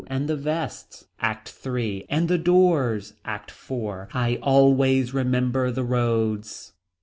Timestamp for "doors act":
2.39-3.51